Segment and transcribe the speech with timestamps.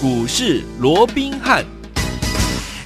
[0.00, 1.77] 股市罗宾汉。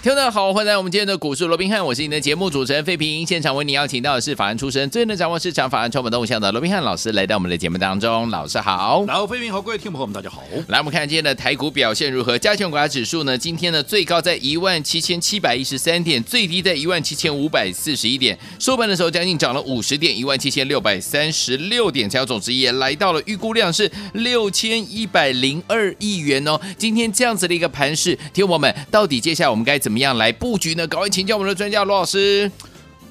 [0.03, 3.25] 听众好，欢迎来到我们今天的股市罗宾汉，我是你的节目主持人费平。
[3.25, 8.29] 现场为你邀请到的是法案出身、最能掌握市场法案传闻动向的罗宾汉老师，来到我们的节目当中。
[8.31, 10.43] 老师好，然后费平好，各位听众朋友们大家好。
[10.67, 12.37] 来，我们看今天的台股表现如何？
[12.37, 13.39] 加权股价指数呢？
[13.39, 18.37] 今天呢最高在一万七千七百一十三点，最低在一万七千五百四十一点。
[18.59, 26.61] 收盘的时候将近涨了五十点，一万七千六百三十六点，成交总值也来到了预估量是六千一百零二亿元哦。
[26.77, 30.75] 今天这样子的一个盘势，听我们到底接下来我们该怎么样来布局？
[30.75, 32.51] 呢赶快请教我们的专家罗老师。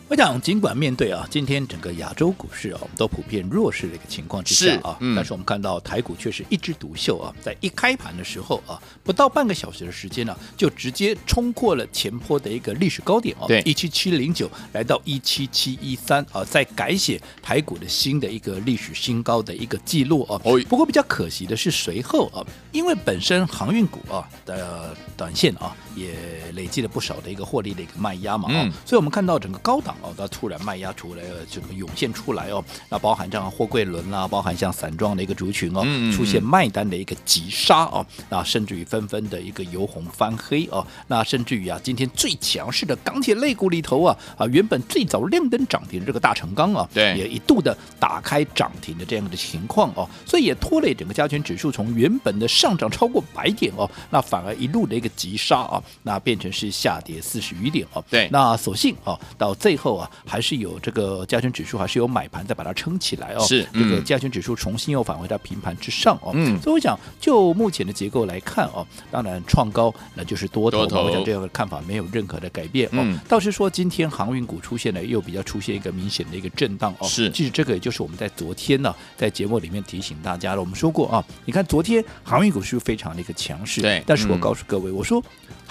[0.08, 20.38] 我想，尽管面对啊，今天整个亚洲股市啊，我们都普遍弱势的一个情况之下啊，嗯、但是我们看到台股却是一枝独秀啊，在一开盘的时候啊，不到半个小时的时间呢、啊，就直接冲破了前坡的一个历史高点哦，对，一七七零九来到一七七一三啊，在改写台股的新的一个历史新高的一个记录啊。
[20.68, 22.44] 不过比较可惜的是，随后啊，
[22.74, 26.14] 因为本身航运股啊的短线啊，也
[26.54, 29.96] 累积了不少的一个获利的一个卖压嘛，嗯，所以我们看到整个高档。
[30.02, 36.12] 哦，它突然卖压出来了，这个涌现出来哦，那包含这样货柜轮啦，包含像散装的一个族群哦，嗯嗯嗯。
[36.12, 59.92] 出现卖单的一个急杀哦，那甚至于纷纷的一个由红翻黑哦，那甚至于啊，今天最强势的钢铁类股里头啊啊，原本最早亮灯涨停的这个大成钢啊，对，也一度的打开涨停的这样的情况哦，所以也拖累整个加权指数从原本的上涨超过百点哦，那反而一路的一个急杀啊，那变成是下跌四十余点哦，对，那所幸哦，到最后。
[59.92, 63.44] 啊，还是有这个加权指数，还是有买盘再把它撑起来哦。
[63.46, 66.32] 是，嗯、这个加权指数重新又返回到平盘之上哦。
[66.34, 70.78] 嗯，所以我想，就目前的结构来看哦，当然创高那就是多头。
[70.80, 73.04] 多头我想这样的看法没有任何的改变哦。
[73.04, 77.08] 嗯、倒是说今天航运股出现了又比较出现一个明显的一个震荡哦。
[77.08, 80.62] 是，其实这个也就是我们在昨天呢、啊，在节目里面提醒大家了。
[80.62, 83.82] 我们说过啊，你看昨天航运股是非常的一个强势。
[83.82, 85.22] 对，但是我告诉各位，嗯、我说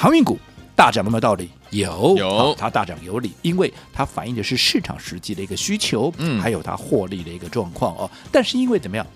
[0.01, 0.39] 航运股。
[0.75, 1.51] 大涨有没有道理？
[1.69, 8.11] 有，有，它大涨有理，因为它反映的是市场实际的一个需求，嗯，还有它获利的一个状况哦。
[8.33, 9.07] 但是因为怎么样，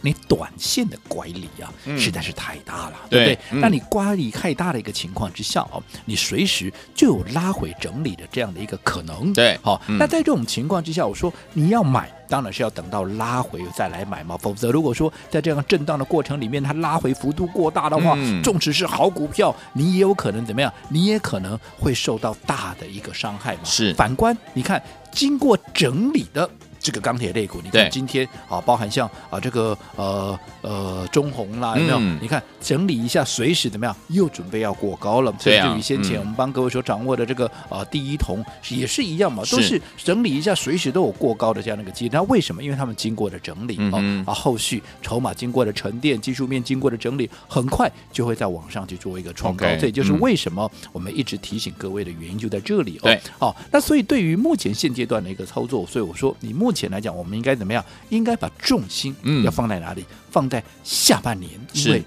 [0.00, 3.38] 你短线的乖离啊，嗯、实在是太大了，对不对？
[3.52, 9.80] 嗯、那你乖离太大的一个情况之下哦，你随时就有拉回整理的这样的一个可能，对，好、哦。
[9.88, 12.10] 嗯、那在这种情况之下，我说你要买。
[12.30, 20.70] 当然是要等到拉回再来买嘛，否则如果说在这样震荡的过程里面，它拉回幅度过大的话，纵使是好股票，你也有可能怎么样？
[20.90, 23.60] 你也可能会受到大的一个伤害嘛。
[23.64, 26.50] 是，反观你看，经过整理的。
[26.78, 31.98] 这个钢铁类股，你看今天啊，包含像啊这个呃呃中红啦，有没有？
[31.98, 33.94] 嗯、你看整理一下，随时怎么样？
[34.08, 35.34] 又准备要过高了。
[35.40, 42.10] 甚至于先前我们帮各位所掌握的这个啊第一铜也是一样嘛，都是整理一下，随时都有过高的这样的一个机会。
[42.12, 42.62] 那为什么？
[42.62, 49.66] 因为他们经过了整理啊，嗯、啊后续筹码经过了沉淀，技术面经过了整理，很快就会在往上去做一个创高。
[49.80, 53.04] 这也就是为什么我们一直提醒各位的原因就在这里哦。
[53.04, 56.67] 对，好，那所以对于目前现阶段的一个操作，所以我说你目。
[56.68, 57.82] 目前来讲，我们应该怎么样？
[58.10, 60.02] 应该把重心要放在哪里？
[60.02, 62.04] 嗯、放在下半年，因为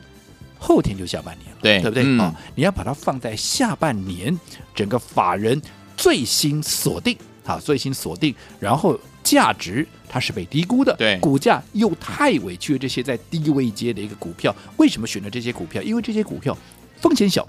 [0.59, 2.03] 后天就下半年了，对，对不对？
[2.19, 4.39] 啊、嗯，你要把它放在下半年，
[4.75, 5.59] 整个法人
[5.97, 15.81] 最新锁定啊，最新锁定，然后价值它是被低估的，对，股价又太委屈，这些在低位阶的一个股票，为什么选择这些股票？
[15.81, 16.55] 因为这些股票
[16.97, 17.47] 风险小，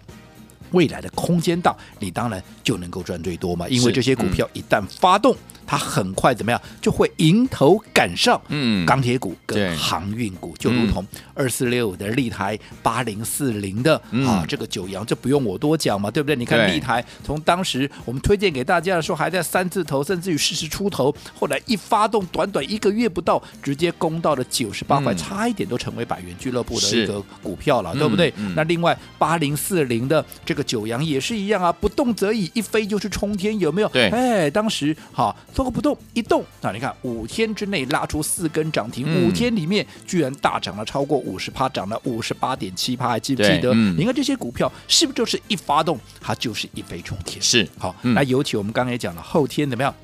[0.73, 3.69] 未来的空间大，你当然就能够赚最多嘛。
[3.69, 5.37] 因为这些股票一旦发动。
[5.65, 13.97] 它很快怎么样就会迎头赶上，嗯，钢铁股跟航运股，就如同二四六五的立台，八零四零的
[14.27, 16.35] 啊，这个九阳，这不用我多讲嘛，对不对？
[16.35, 28.35] 你看立台从当时我们推荐给大家的时候，还在三字头，甚至于四十出头，后来一发动，短短一个月不到，直接攻到了九十八块，差一点都成为百元俱乐部的一个股票了，对不对？
[28.57, 33.89] 那另外八零四零的这个九阳也是一样啊，不动则已，一飞就是冲天，有没有？
[33.89, 35.35] 对，哎，当时哈。
[35.55, 36.73] 都不动，一动那！
[36.73, 43.71] 你看五天之内拉出四根涨停，嗯、五天里面居然大涨了超过五十趴，涨了五十八点七趴，还记不记得？
[43.73, 47.41] 嗯、你看这些股票是不是就是一发动，它就是一飞冲天？
[47.41, 49.95] 是好，嗯、那尤其我们刚才也讲了，后天怎么样？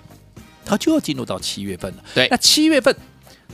[0.64, 2.04] 它就要进入到七月份了。
[2.14, 2.94] 对，那七月份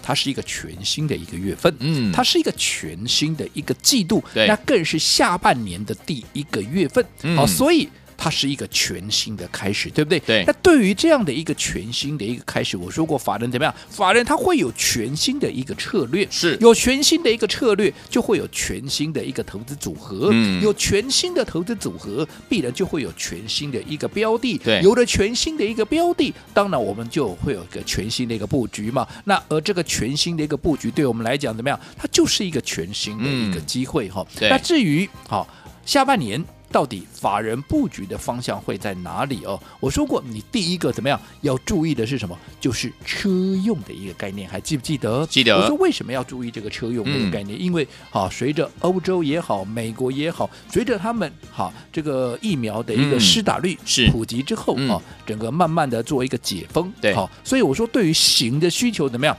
[0.04, 7.02] 它是一个全新的一个月份，嗯，它是一个全新的一个季度，对，那更是下半年的第一个月份。
[7.34, 7.88] 好，嗯、所以。
[8.16, 10.18] 它是一个全新的开始，对不对？
[10.20, 10.44] 对。
[10.46, 13.74] 那对于这样的一个全新的一个开始，我说过法人怎么样？
[13.90, 20.30] 法人他会有全新的一个策略，是有全新的一个策略，就会有全新的一个投资组合。
[20.32, 24.58] 嗯，有全新的投资组合，必然就会有全新的一个标的。
[24.58, 29.06] 对，有了全新的一个标的，当然我们就会有一个全新的一个布局嘛。
[29.24, 31.78] 那而这个全新的一个布局，对我们来讲怎么样？
[31.96, 34.26] 它就是一个全新的一个机会哈。
[34.38, 34.48] 对。
[34.48, 35.46] 那至于好
[35.84, 36.42] 下半年。
[36.74, 39.56] 到底法人布局的方向会在哪里哦？
[39.78, 42.36] 我说过，你第一个怎么样要注意的是什么？
[42.60, 43.30] 就是车
[43.64, 45.24] 用的一个概念，还记不记得？
[45.28, 45.56] 记得。
[45.56, 47.56] 我说为什么要注意这个车用的一个概念？
[47.56, 59.36] 嗯、因为好，随着欧洲也好，美国也好，随着他们好这个疫苗的一个施打率是普及之后啊、嗯，整个慢慢的做一个解封，对，好，所以我说对于行的需求怎么样？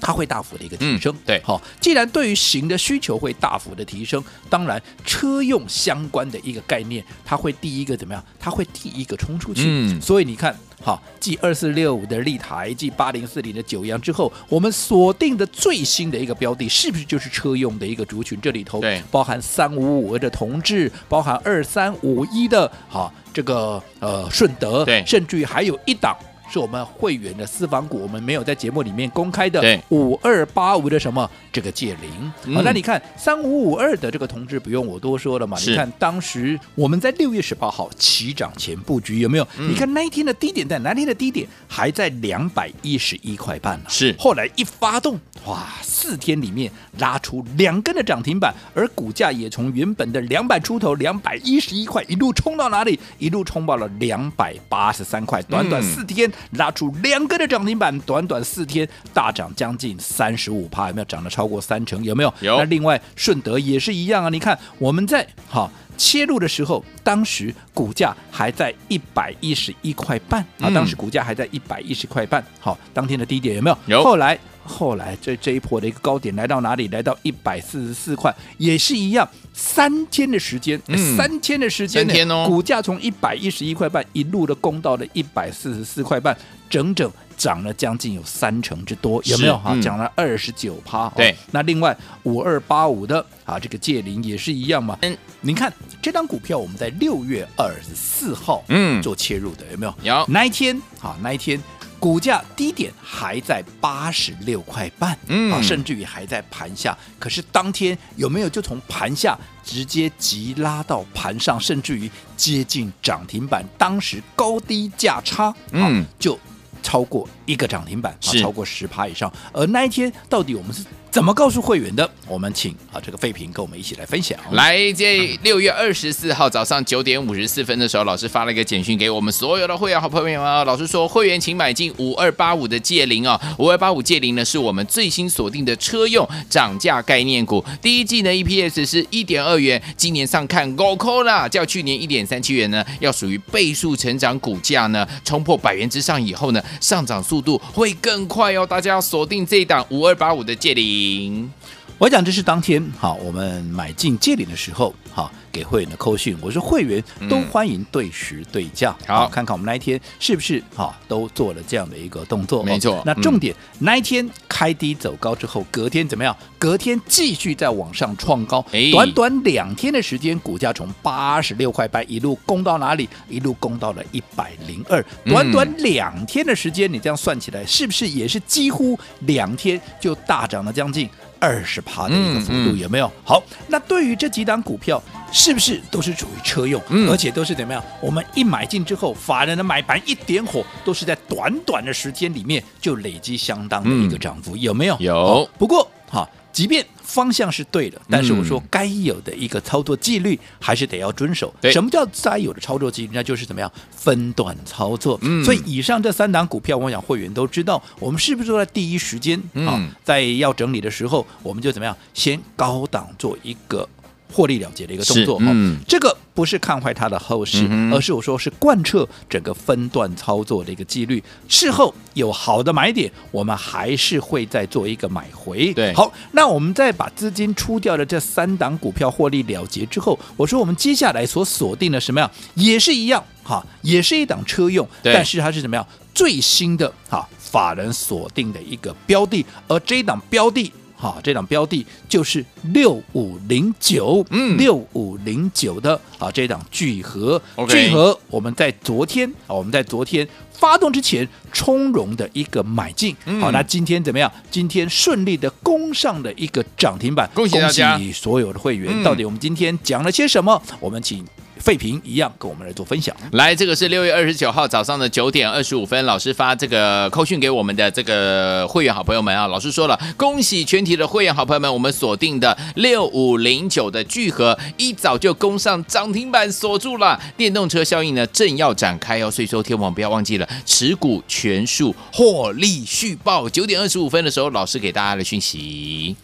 [0.00, 1.60] 它会大幅的一个提升，嗯、对，好。
[1.80, 8.24] 既然对于行的需求会大幅的提升，当然车用相关的一个概念，它会第一个怎么样？
[8.38, 9.62] 它会第一个冲出去。
[9.66, 18.40] 嗯，所以你看，好，继二四六五的立台，继八零四零的九阳之后，我们锁定的最新的一个标的，是不是就是车用的一个族群？
[18.40, 26.16] 这里头对，包含三五五二的同志，包含二三五一的，好，这个呃顺德，对，甚至于还有一档。
[26.50, 32.10] 是我们会员的私房股，我们没有在节目里面公开的五二八五的什么这个借零。
[32.30, 35.58] 好、嗯哦，那你看三五五二的这个同志不用我多说了嘛？
[35.60, 39.46] 你看当时我们在六月十八号起涨前布局有没有？
[39.58, 43.84] 嗯、你看那一天的低点在哪天的低点还在两百一十一块半呢。
[43.88, 52.98] 是，后来一发动，哇，四天里面拉出两根的涨停板，而股价也从原本的两百出头两百一十一块一路冲到哪里？
[53.18, 56.26] 一路冲到了两百八十三块，短短四天。
[56.28, 62.02] 嗯拉出两根的涨停板，短短四天大涨将近三十五趴，有没有涨了超过三成？
[62.02, 62.32] 有没有？
[62.40, 62.56] 有。
[62.58, 72.44] 那另外顺德也是一样啊，你看我们在哈切入的时候，当时股价还在一百一十一块半啊，当时股价还在一百一十块半。
[72.60, 73.78] 好，当天的低点有没有？
[73.86, 74.04] 有。
[74.04, 74.38] 后来。
[74.68, 76.86] 后来这这一波的一个高点来到哪里？
[76.88, 86.36] 来到一百四十四块，也是一样，三天的时间，嗯、三天的时间，三天哦，股价从一百一十一块半一路的攻到了一百四十四块半，
[86.68, 89.56] 整整涨了将近有三成之多，有没有？
[89.58, 91.08] 哈、嗯，涨了二十九趴。
[91.16, 94.98] 对，那另外五二八五的啊，这个界零也是一样嘛。
[95.02, 95.72] 嗯，您看
[96.02, 99.94] 这张股票，我们在六月二十四号嗯做切入的，有没有？
[100.02, 100.24] 有。
[100.28, 101.60] 那一天啊，那一天。
[101.98, 106.96] 股价低点还在八十六块半，嗯，啊，甚至于还在盘下。
[107.18, 113.64] 可是当天有没有就从盘下直接急拉到盘上，甚至于接近涨停板？
[113.76, 116.38] 当时高低价差，嗯，就
[116.82, 119.32] 超过一个涨停板，啊，超过十趴以上。
[119.52, 120.84] 而那一天到底我们是？
[121.18, 122.08] 怎么告诉会员的？
[122.28, 124.38] 我们请啊这个废平跟我们一起来分享。
[124.52, 130.64] 来，这六月二十四号早上九点五十四分的时候，老师发了一个简讯给我们所有的会员好朋友们。
[130.64, 137.64] 老师说，会员请买进五二八五的借零啊，五二八五借零呢是我们最新锁定的车用涨价概念股。
[137.82, 148.64] 第一季呢 EPS 是一点二元，今年上看高扣啦，较去年一点三七元呢要属于倍数成长，股价呢冲破百元之上以后呢，上涨速度会更快哦。
[148.64, 151.07] 大家要锁定这一档五二八五的借零。
[151.08, 151.50] 赢
[151.98, 155.30] 我讲这是当天好，我们买进借领的时候好。
[155.50, 162.62] 给会员的扣讯，我说会员都欢迎对时对价，嗯、好看看我们那一天是不是哈都做了这样的一个动作。
[162.62, 166.36] 没错，哦、那重点、嗯、那一天开低走高之后，隔天怎么样？
[166.58, 173.08] 隔天继续在往上创高，哎、短短两天的时间，股价从八十六块八一路攻到哪里？
[173.28, 175.04] 一路攻到了一百零二。
[175.24, 181.08] 短短两天的时间，你这样算起来，是不是也是几乎两天就大涨了将近
[181.40, 182.76] 二十趴的一个幅度？
[182.76, 183.10] 有没有？
[183.24, 185.02] 好，那对于这几档股票。
[185.30, 187.84] 是不是都是属于车用，嗯、而且都是怎么样？
[188.00, 194.96] 我们一买进之后，法人的买盘一点火，都是在短短的时间里面就累积相当的一个涨幅，嗯、有没有？
[195.00, 195.50] 有。
[195.58, 201.52] 不过哈，即便方向是对的，但是我说该有的一个操作纪律还是得要遵守。
[201.58, 203.10] 对什么叫该有的操作纪律？
[203.14, 205.18] 那就是怎么样分段操作。
[205.22, 213.88] 嗯、所以以上这三档股票，我想会员都知道，我们是不是说在第一时间啊，嗯、在要整理的时候，我们就怎么样先高档做一个。
[214.32, 221.22] 获利了结的一个动作哈，嗯、这个不是看坏它的后市，嗯、而是我说是贯彻整个分段操作的一个纪律。
[221.48, 225.72] 事后有好的买点，我们还是会再做一个买回。
[225.72, 240.70] 对，好，那我们再把资金出掉的这三档股票获利了结之后，我说我们接下来所锁定的什么样，也是一样哈，也是一档车用，但是它是怎么样最新的哈法人锁定的一个标的，而这一档标的。
[240.98, 247.70] 哈，这档标的就是六五零九，嗯，六五零九的啊，这档聚合，Okay.
[247.70, 254.30] 聚合，我们在昨天啊，我们在昨天发动之前，从容的一个买进，嗯、好，那今天怎么样？
[254.50, 258.92] 今天顺利的攻上了一个涨停板，恭喜大家，恭喜所有的会员。
[258.92, 260.60] 嗯、到底我们今天讲了些什么？
[260.80, 261.24] 我们请。
[261.58, 263.14] 废品一样跟我们来做分享。
[263.32, 269.46] 来，这个是六月二十九号早上的九点二十五分，老师发这个扣讯给我们的这个会员好朋友们啊。
[269.46, 279.30] 老师说了，恭喜全体的会员好朋友们，我们锁定的六五零九的聚合一早就攻上涨停板锁住了，电动车效应呢正要展开哦。
[279.30, 283.48] 所以说，天王不要忘记了持股全数获利续报。
[283.48, 286.16] 九点二十五分的时候，老师给大家的讯息。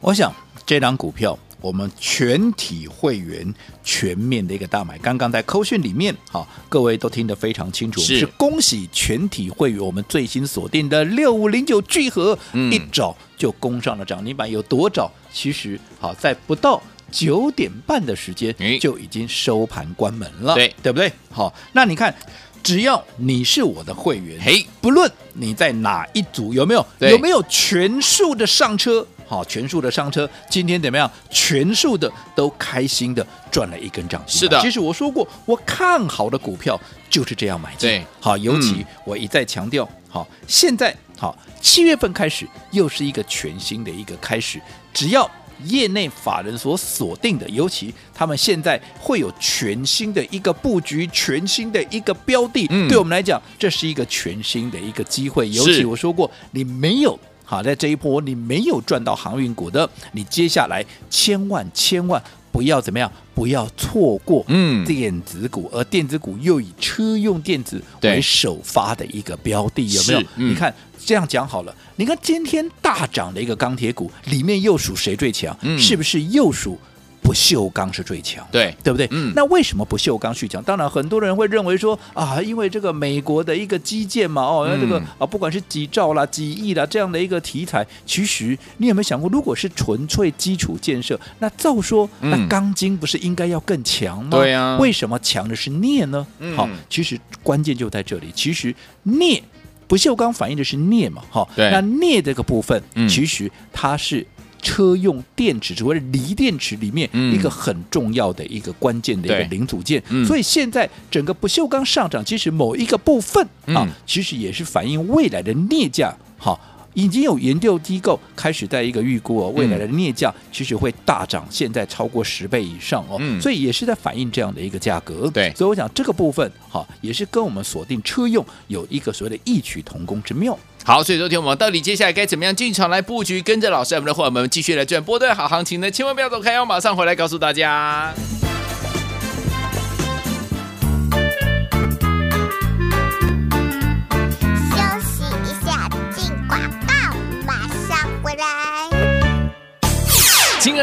[0.00, 0.32] 我想
[0.64, 1.38] 这档股票。
[1.62, 15.10] 我们全体会员全面的一个大买，刚刚在扣讯里面，哈，各位都听得非常清楚，是，是恭喜全体会员，我们最新锁定的六五零九聚合，嗯、一早就攻上了涨停板，有多早？
[15.32, 21.12] 其实，好，在不到九点半的时间就已经收盘关门了，对，对不对？
[21.30, 22.14] 好，那你看，
[22.62, 29.06] 只要你是我的会员，嘿，不论你在哪一组，有没有有没有全数的上车？
[29.32, 31.10] 好，全数的上车，今天怎么样？
[31.30, 34.40] 全数的都开心的赚了一根涨停。
[34.40, 37.88] 是的，其实我说过，我看好的股票就是这样买进。
[37.88, 44.60] 对，好，尤其我一再强调，好，现在好，七月份开始又是一个全新的一个开始。
[44.92, 45.30] 只要
[45.64, 55.48] 业内法人所锁定的，尤其他们现在会有全新的一个布局，全新的一个标的，嗯、对我们来讲，这是一个全新的一个机会。
[55.48, 57.18] 尤其我说过，你没有。
[57.52, 70.20] 好，在这一波你没有赚到航运股的，你接下来千万千万不要怎么样，不要错过嗯电子股，嗯、而电子股又以车用电子为首发的一个标的，有没有？
[70.36, 75.54] 嗯、你看这样讲好了，你看今天大涨的一个钢铁股里面又属谁最强？
[75.60, 76.78] 嗯、是不是又属？
[77.22, 79.06] 不锈钢是最强，对对不对？
[79.12, 80.60] 嗯，那为什么不锈钢最强？
[80.64, 94.30] 当然，很多人会认为说啊，因为这个美国的一个基建嘛，哦，那这个啊，不管是几兆啦、几亿啦这样的一个题材，其实你有没有想过，如果是纯粹基础建设，那照说那钢筋不是应该要更强吗？
[94.32, 96.26] 对呀，为什么强的是镍呢？
[96.56, 98.32] 好，其实关键就在这里。
[98.34, 98.74] 其实
[99.04, 99.40] 镍
[99.86, 104.26] 不锈钢反映的是镍嘛，好，那镍这个部分，其实它是。
[104.62, 116.58] 车用电池，所谓锂电池里面一个很重要的一个关键的一个零组件，嗯、所以现在整个不锈钢上涨，其实某一个部分啊，其实也是反映未来的镍价哈。
[116.94, 125.30] 已经有研究机构开始在一个预估哦，未来的镍价其实会大涨，现在超过十倍以上哦，嗯、所以也是在反映这样的一个价格。
[125.30, 130.58] 对，所以我想这个部分哈，也是跟我们锁定车用有一个所谓的异曲同工之妙。
[130.84, 135.90] 好，所以昨天我们到底接下来该怎么样进场来布局，跟着老师我们的伙伴们继续来赚波段好行情呢？
[135.90, 138.12] 千万不要走开，要马上回来告诉大家。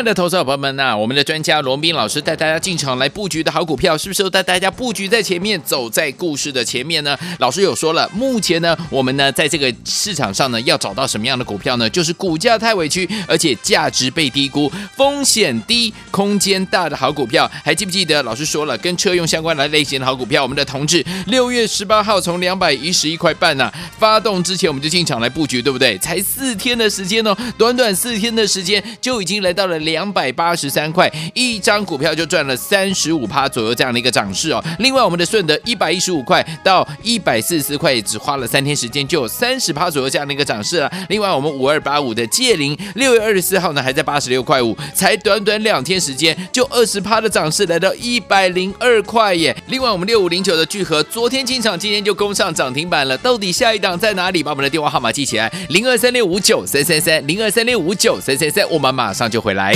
[0.04, 7.18] 的投资者朋友们呐，我们的专家罗宾老师带大家进场来布局的好股票，是不是都带大家布局在前面，走在故事的前面呢？
[7.40, 11.90] 老师有说了，目前呢，我们呢在这个市场上呢，要找到什么样的股票呢？
[11.90, 17.50] 就是股价太委屈，而且价值被低估，风险低、空间大的好股票。
[17.64, 20.42] 还记不记得老师说了，跟车用相关的类型的好股票？
[20.44, 25.98] 我们的同志六月十八号从两百一十一块半呐、发动之前，我们就进场来布局，对不对？
[25.98, 34.64] 才四天的时间哦，短短四天的时间就已经来到了两百八十三块，一张股票就赚了三十五趴左右这样的一个涨势哦。
[34.80, 40.92] 另外，我们的顺德一百一十五块到一百四十四块，只花了三天时间就有三十趴左右这样的一个涨势了。
[41.10, 49.56] 另外，我们五二八五的界霖六月二十四号呢，还在八十六块五，才短短两天时间就二十趴的涨势，来到一百零二块耶。
[49.68, 53.18] 另外，我们六五零九的聚合昨天进场，今天就攻上涨停板了。
[53.18, 54.44] 到底下一档在哪里？
[54.44, 58.70] 把我们的电话号码记起来：零二三六五九三三三，零二三六五九三三三。
[58.70, 59.74] 我们马上就回来。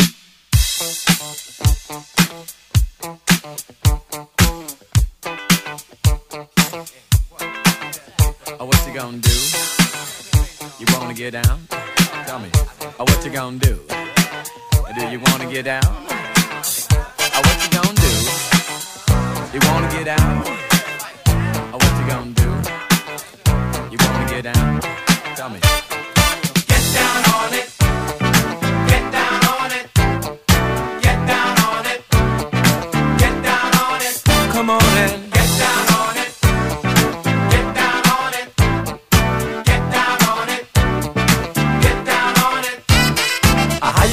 [11.33, 11.59] down?
[12.27, 12.49] Tell me,
[12.99, 13.79] oh, what you gonna do?
[14.95, 15.81] Do you wanna get down?
[15.83, 18.13] Oh, what you gonna do?
[19.53, 20.43] You wanna get down?
[21.73, 22.49] Oh, what you gonna do?
[23.91, 24.81] You wanna get down?
[25.35, 25.72] Tell me.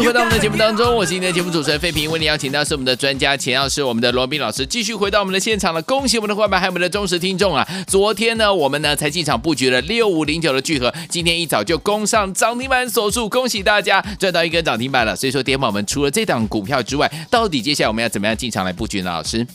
[0.00, 5.80] 回到我们的节目当中，我是今天的节目主持人费平，为你邀请到是我们的专家钱老师，我们的罗宾老师，继续回到我们的现场了。
[5.82, 7.66] 恭喜我们的伙伴，还有我们的忠实听众啊！
[7.86, 15.14] 昨天呢，我们呢才进场布局了六五零九的聚合，今天一早就攻上涨停板锁住，恭喜大家赚到一根涨停板了。
[15.14, 19.10] 所以说，点宝们除了这档股票之外，到底接下来我们要怎么样进场来布局呢？
[19.10, 19.46] 老师？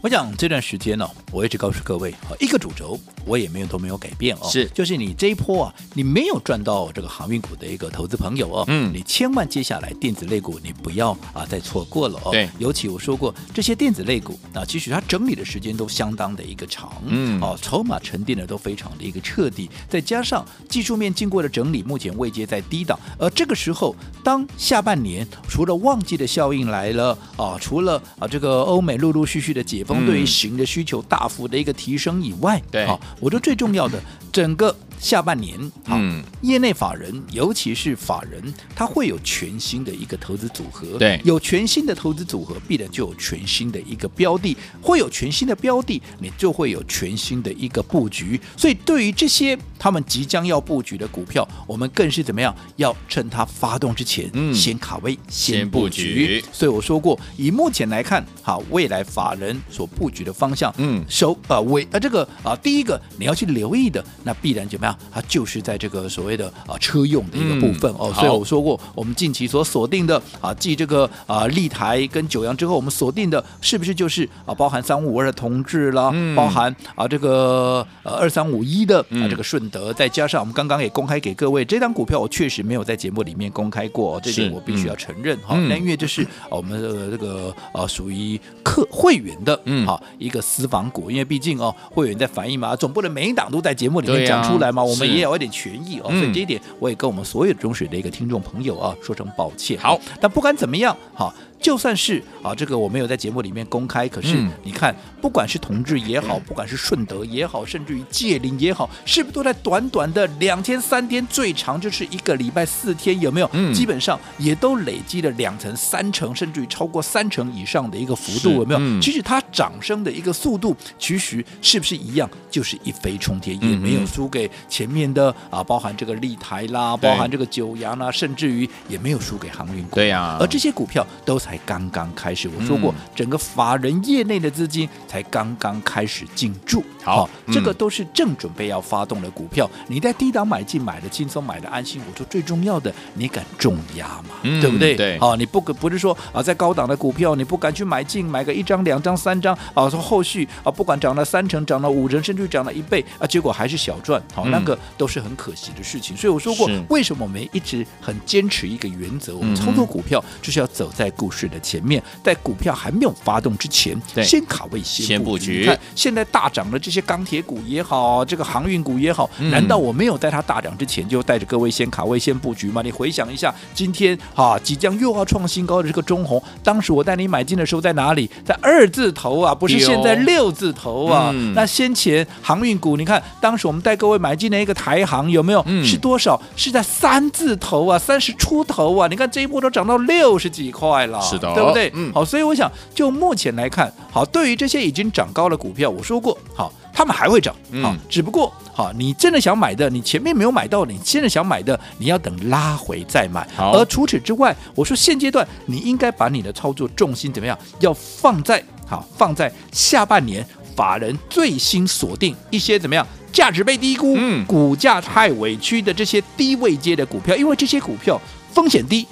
[0.00, 23.94] 我想这段时间呢、我一直告诉各位，一个主轴我也没有都没有改变哦，是，就是你这一波啊，你没有赚到这个航运股的一个投资朋友哦，嗯，你千万接下来电子类股你不要啊再错过了哦，对，尤其我说过这些电子类股啊，其实它整理的时间都相当的一个长，嗯，哦，筹码沉淀的都非常的一个彻底，再加上技术面经过了整理，目前位阶在低档，而这个时候
[24.24, 33.98] 当下半年除了旺季的效应来了啊，除了啊这个欧美陆陆续续的解封，对于行的需求大幅的一个提升以外，对，好，我觉得最重要的
[34.32, 34.74] 整个。
[35.00, 35.56] 下半年，
[35.86, 38.42] 嗯，业内法人，尤其是法人，
[38.74, 48.40] 他会有全新的一个投资组合，对，有全新的投资组合，必然就有全新的一个标的，会有全新的标的，你就会有全新的一个布局。
[48.56, 52.52] 所以，对于这些他们即将要布局的股票，我们更是怎么样？
[52.74, 56.42] 要趁它发动之前，嗯，先卡位，先布局。
[56.52, 64.94] 所以我说过，以目前来看，好，未来法人所布局的方向，嗯，首啊尾啊这个啊第一个你要去留意的，那必然怎么样？
[65.10, 89.78] 它就是在这个所谓的啊车用的一个部分、嗯、哦，所以我说过，我们近期所锁定的啊，继这个啊立台跟九阳之后，我们锁定的是不是就是啊包含三五五二的同志啦，嗯、包含啊这个呃二三五一的啊这个顺德，再加上我们刚刚也公开给各位这张股票，我确实没有在节目里面公开过，哦、这点我必须要承认哈，那、嗯、因为这是我们的这个啊属于客会员的嗯。
[89.86, 94.82] 好一个私房股，因为毕竟哦会员在反映嘛，总不能每一档都在节目里面讲出来嘛。
[94.82, 99.78] 我们也有一点权益哦，所以这一点我也跟我们所有中水的一个听众朋友啊说声抱歉。
[99.78, 101.34] 好，但不管怎么样，哈。
[101.60, 113.50] 就算是啊，这个我没有在节目里面公开，可是你看，不管是同志也好，不管是顺德也好，甚至于界岭也好，是不是都在短短的两天三天，最长就是一个礼拜四天，有没有？
[113.52, 118.80] 嗯，基本上也都累积了两成、三成，甚至于超过三成以上的一个幅度，有没有？
[118.80, 122.30] 嗯，其实它涨升的一个速度，其实是不是一样？
[122.48, 129.96] 就是一飞冲天，也没有输给前面的啊，包含这个立台啦，包含这个九阳啦，甚至于也没有输给航运股。
[129.96, 131.36] 对呀，而这些股票都。
[131.48, 136.84] 才刚刚开始，我说过，整个法人业内的资金才刚刚开始进驻。
[137.02, 139.70] 好，这个都是正准备要发动的股票。
[139.86, 142.02] 你在低档买进，买的轻松，买的安心。
[142.06, 144.34] 我说最重要的，你敢重压嘛？
[144.60, 144.94] 对不对？
[144.94, 145.18] 对。
[145.18, 154.22] 好，你不不是说啊，在高档的股票你不敢去买进，买个一张、两张、三张啊，说后续啊，不管涨了三成、涨了五成，甚至涨了一倍啊，结果还是小赚。
[154.34, 156.14] 好，那个都是很可惜的事情。
[156.14, 159.34] 所以我说过，为什么我们一直很坚持一个原则？
[159.34, 161.37] 我们操作股票就是要走在故事。
[161.38, 165.60] 是的，前面在股票还没有发动之前，先卡位，先布局。
[165.60, 172.82] 你看现在大涨的这些钢铁股也好，这个航运股也好，难道我没有在它大涨之前就带着各位先卡位、先布局吗？
[172.82, 178.28] 你回想一下，今天啊，即将又要创新高的这个中红，当时我带你买进的时候在哪里？
[178.44, 181.32] 在二字头啊，不是现在六字头啊。
[181.54, 185.64] 那先前航运股，你看当时我们带各位买进的一个台航有没有？
[185.84, 186.40] 是多少？
[186.56, 189.06] 是在三字头啊，三十出头啊。
[189.06, 191.20] 你看这一波都涨到六十几块了。
[191.30, 191.90] 是的，对不对？
[191.94, 203.46] 嗯，好，所以我想，就目前来看，好，对于这些已经涨高的股票，我说过，好，他们还会涨，好，只不过，好，你真的想买的，你前面没有买到，你现在想买的，你要等拉回再买。
[203.56, 207.58] 好，而除此之外，我说现阶段你应该把你的操作重心怎么样？
[207.80, 218.20] 要放在好，放在下半年法人最新锁定一些怎么样价值被低估、嗯、股价太委屈的这些低位阶的股票，因为这些股票
[218.52, 219.06] 风险低。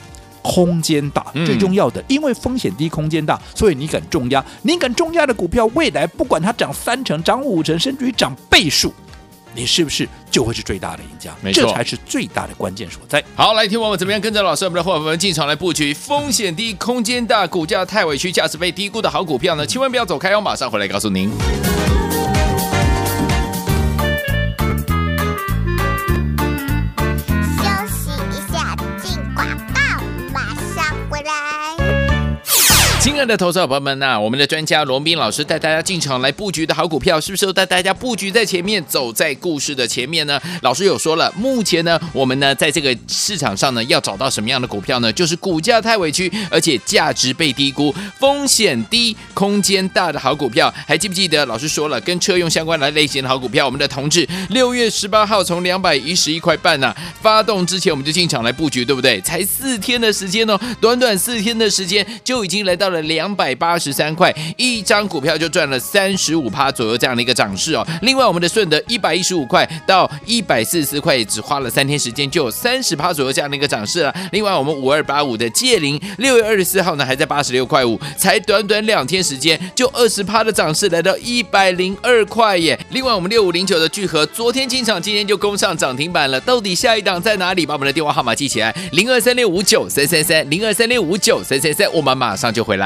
[0.46, 8.94] 空间大，最重要的，因为风险低，空间大，所以你敢重压，你敢重压的股票，未来不管它涨三成、涨五成，甚至于涨倍数，
[9.54, 11.34] 你是不是就会是最大的赢家？
[11.42, 13.22] 没错这才是最大的关键所在。
[13.34, 19.66] 好，来听我们怎么样跟着老师我们的伙伴们进场来布局风险低、空间大、股价太委屈、价值被低估的好股票呢？
[19.66, 21.30] 千万不要走开哦，马上回来告诉您。
[33.06, 40.40] 亲爱的投资者朋友们呐、我们的专家罗斌老师带大家进场来布局的好股票，是不是都带大家布局在前面，走在故事的前面呢？
[40.62, 45.12] 老师有说了，目前呢，我们呢在这个市场上呢，要找到什么样的股票呢？
[45.12, 50.74] 就是股价太委屈，而且价值被低估，风险低、空间大的好股票。
[50.84, 53.64] 还记不记得老师说了，跟车用相关的类型的好股票？
[53.64, 56.92] 我们的同志六月十八号从两百一十一块半呢、
[57.22, 59.20] 发动之前，我们就进场来布局，对不对？
[59.20, 62.95] 才四天的时间哦，短短四天的时间就已经来到了。
[63.02, 67.86] 两百八十三块一张股票就赚了三十五趴左右这样的一个涨势哦。
[68.02, 74.14] 另外，我们的顺德一百一十五块到一百四十四块，也只花了三天时间就有三十趴左右这样的一个涨势了。
[74.32, 82.78] 另外，我们五二八五的界霖六月二十四号呢还在八十六块五，才短短两天时间就二十趴的涨势来到一百零二块耶。
[82.90, 86.40] 另外，我们六五零九的聚合昨天进场，今天就攻上涨停板了。
[86.40, 87.66] 到底下一档在哪里？
[87.66, 91.92] 把我们的电话号码记起来：零二三六五九三三三零二三六五九三三三。
[91.92, 92.85] 我们马上就回来。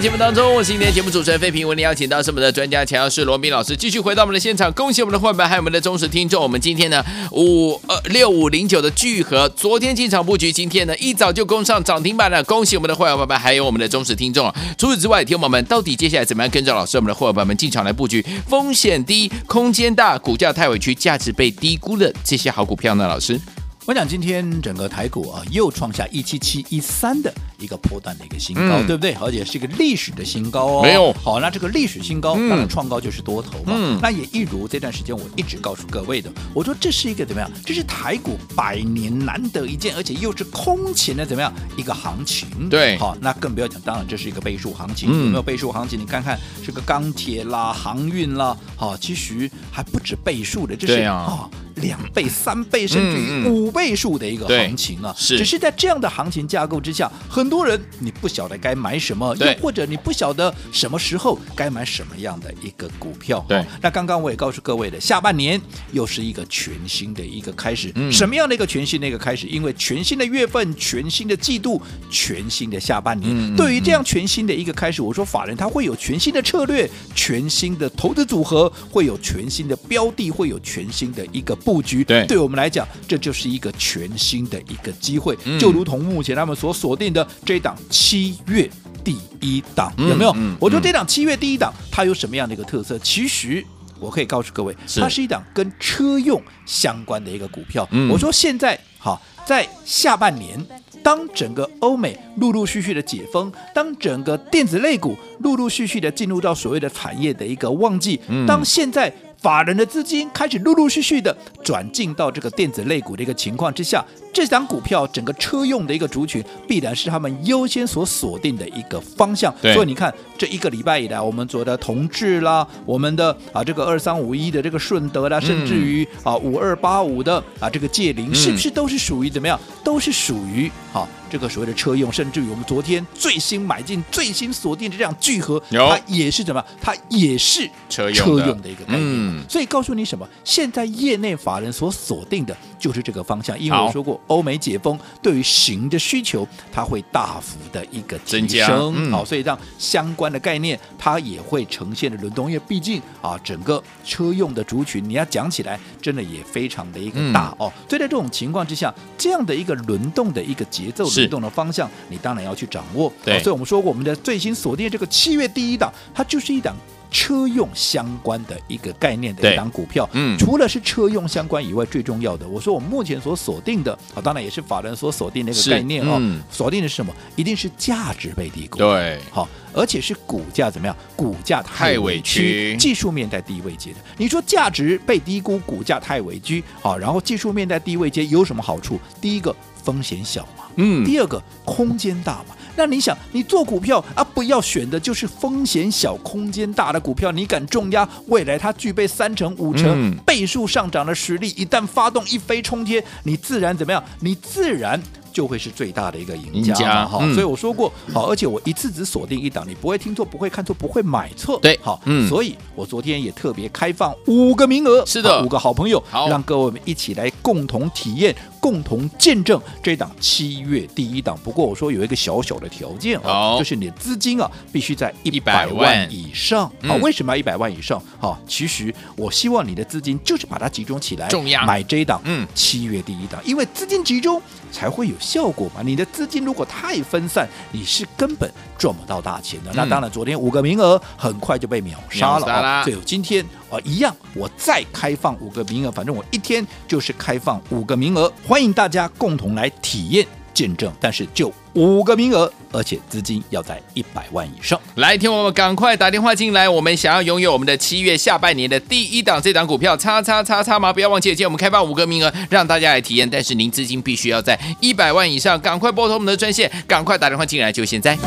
[0.00, 1.66] 节目当中，我是今天节目主持人费平。
[1.66, 4.72] 为您邀请到是我们的专家强老师罗斌老师，继续回到我们的现场。
[4.72, 6.40] 恭喜我们的伙伴，还有我们的忠实听众。
[6.40, 12.40] 我们今天呢五呃六五零九的聚合，昨天进场布局，今天呢一早就攻上涨停板了。
[12.44, 14.54] 恭喜我们的伙伴们，还有我们的忠实听众啊！
[14.78, 23.08] 除此之外，听友们到底接下来怎么样跟着老师我们的伙伴们进场来布局风险低、空间大、股价太委屈、价值被低估的这些好股票呢？
[23.08, 23.40] 老师，
[23.84, 29.12] 我想今天整个台股啊，又创下一七七一三的一个波段的一个新高，嗯对不对？
[29.14, 30.82] 而且是一个历史的新高哦。
[30.82, 33.72] 没有好，那这个历史新高，嗯当然创高就是多头嘛。
[33.74, 37.50] 嗯那也一如这段时间我一直告诉各位的，我说这是一个怎么样？
[37.64, 42.48] 这是台股百年难得一见，而且又是空前的怎么样一个行情？
[42.68, 45.98] 对好，那更不要讲，当然这是一个倍数行情，嗯有没有倍数行情？
[45.98, 55.14] 你看看这个钢铁啦、航运啦，好，其实还不止倍数的，这是啊哦两倍、三倍，甚至于五倍数的一个行情啊。
[55.16, 63.44] 是只是在这样的行情架构之下，很多人你不晓得该买什么，又或者你不晓得什么时候该买什么样的一个股票。
[63.48, 63.58] 对。
[63.58, 65.60] 哦那刚刚我也告诉各位的，下半年
[65.92, 67.92] 又是一个全新的一个开始。
[67.94, 68.12] 嗯。
[68.12, 69.46] 什么样的一个全新的一个开始？
[69.46, 71.80] 因为全新的月份、全新的季度、
[72.10, 82.26] 全新的下半年，对于这样全新的一个开始，我说法人他会有全新的策略、全新的投资组合，会有全新的标的，会有全新的一个布局，对。
[82.26, 85.58] 对我们来讲，这就是一个全新的一个机会，嗯。
[85.58, 88.68] 就如同目前他们所锁定的这一档七月
[89.04, 90.32] 第一档，嗯有没有？
[90.36, 92.98] 嗯我说这档七月第一档，它有什么样的一个特色？
[92.98, 93.64] 其实。
[94.00, 97.84] 我可以告诉各位，是它是一档跟车用相关的一个股票。
[97.90, 100.56] 嗯我说现在好，在下半年，
[101.02, 119.54] 当整个欧美陆陆续续的解封，当整个电子类股陆陆续续的进入到所谓的产业的一个旺季，嗯当现在法人的资金开始陆陆续续的转进到这个电子类股的一个情况之下，这档股票整个车用的一个族群，必然是他们优先所锁定的一个方向。
[119.60, 129.58] 所以你看这一个礼拜以来，我们做的同志啦，我们的啊这个二三五一的这个顺德啦，甚至于啊五二八五的啊这个界嗯灵，是不是都是属于怎么样？
[129.84, 136.64] 都是属于好这个所谓的车用，甚至于我们昨天最新买进、最新锁定的这样聚合，它也是怎么？
[136.80, 139.00] 它也是车用的车用的一个概念。
[139.00, 140.28] 嗯所以告诉你什么？
[140.44, 148.68] 现在业内法人所锁定的就是这个方向，因为我说过，欧美解封对于行的需求，它会大幅的一个提增加。
[148.70, 157.72] 嗯好，所以让相关的概念它也会呈现的轮动，因为毕竟啊，整个车用的族群，你要讲起来，真的也非常的一个大、嗯哦。
[157.88, 163.12] 所以在这种情况之下，这样的一个轮动的一个节奏、是轮动的方向，你当然要去掌握。
[163.24, 166.76] 对好所以我们说过，我们的最新锁定这个七月第一档，它就是一档。
[167.10, 177.10] 车用相关的一个概念的一档股票，嗯除了是车用相关以外，最重要的，我说我们目前所锁定的啊，当然也是法人所锁定的一个概念哦，嗯锁定的是什么？
[177.34, 180.94] 一定是价值被低估，对，好，而且是股价怎么样？
[181.16, 183.96] 股价太太委屈，技术面在低位阶的。
[184.18, 189.00] 你说价值被低估，股价太委屈，好，然后技术面在低位阶有什么好处？
[189.18, 189.56] 第一个
[189.88, 191.02] 风险小嘛，嗯。
[191.02, 192.54] 第二个空间大嘛。
[192.76, 200.16] 那你想，你做股票啊，不要选的就是风险小、空间大的股票，你敢重压未来它具备三成、五成、嗯。
[200.26, 204.04] 倍数上涨的实力，一旦发动一飞冲天，你自然怎么样？
[204.20, 205.00] 你自然。
[205.30, 207.06] 就会是最大的一个赢家嘛。
[207.06, 207.32] 哈、嗯。
[207.32, 212.28] 所以我说过，好，而且我一次只锁定一档，你不会听错，不会看错，不会买错，对好，嗯。
[212.28, 215.40] 所以我昨天也特别开放五个名额，是的。
[215.44, 216.28] 五个好朋友，好。
[216.28, 218.34] 让各位们一起来共同体验、
[218.68, 221.38] 共同见证这档七月第一档。
[221.42, 226.66] 不过我说有一个小小的条件好啊，就是你的资金啊必须在一百万万以上。
[226.82, 227.98] 好，嗯为什么要一百万以上？
[228.20, 231.30] 哈，其实我希望你的资金就是把它集中起来，
[231.66, 234.38] 买这一档，嗯七月第一档，因为资金集中
[234.70, 235.82] 才会有效果嘛。
[235.82, 239.70] 你的资金如果太分散，你是根本赚不到大钱的。
[239.74, 242.84] 那嗯当然，昨天五个名额很快就被秒杀了秒杀啦啊！
[242.84, 250.26] 所以今天啊一样，我再开放五个名额，反正我一天就是开放五个名额，欢迎大家共同来体验
[250.58, 250.92] 见证。
[251.00, 254.80] 但是就五个名额，而且资金要在一百万以上。
[254.96, 260.92] 来，听我们赶快打电话进来，我们想要拥有我们的七月下半年的第一档这档股票，叉叉叉叉吗？
[260.92, 263.30] 不要忘记，今天我们开放五个名额，让大家来体验。
[263.30, 268.18] 但是您资金必须要在一百万以上，赶快拨通我们的专线，赶快打电话进来，就现在。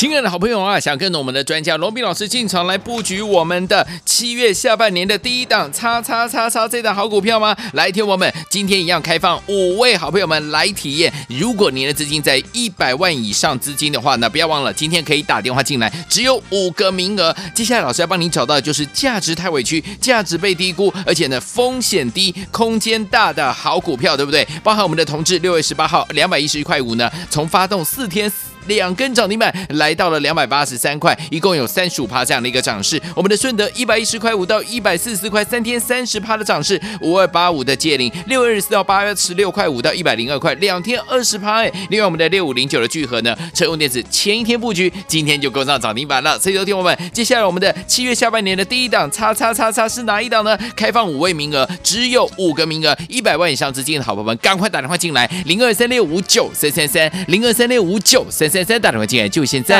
[0.00, 7.54] 亲爱的好朋友啊，想跟着我们的专家罗斌老师进场来布局我们的七月下半年的第一档叉叉叉叉这档好股票吗？
[7.74, 11.12] 来，听我们今天一样开放五位好朋友们来体验。
[11.28, 17.36] 如果您的资金在一百万以上资金的话，那不要忘了今天可以打电话进来，只有五个名额。
[17.54, 24.48] 接下来老师要帮您找到的就是价值太委屈、价值被低估，而且呢风险低、空间大的好股票，对不对？
[24.64, 28.32] 包含我们的同志六月十八号两百一十一块五呢，从发动四天。
[28.66, 33.00] 两根涨停板来来到了两百八十三块，一共有三十五趴这样的一个涨势。
[33.12, 36.80] 我们的顺德一百一十块五到一百四十四块，三天三十趴的涨势。
[37.00, 41.72] 五二八五的界灵六月二十四到八月十六块五到一百零二块，两天二十趴哎。
[41.88, 46.38] 另外我们的六五零九的聚合呢，车用电子前一天布局，今天就攻上涨停板了。
[46.38, 50.56] 所以，昨天我们接下来我们的七月下半年的第一档叉叉叉叉是哪一档呢？
[50.76, 59.79] 开放五位名额，只有五个名额，一百万以上资金的好朋友们，赶快打电话进来，零二三六五九三三三，零二三六五九三三三，打电话进来就现在